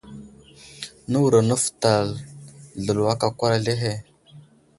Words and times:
Nə 1.09 1.15
wuro 1.21 1.39
nəfətel 1.47 2.07
zlelo 2.83 3.03
aka 3.13 3.25
akwar 3.29 3.51
azlehe. 3.57 3.93